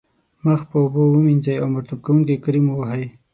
[0.45, 3.05] مخ په اوبو ومینځئ او مرطوب کوونکی کریم و وهئ.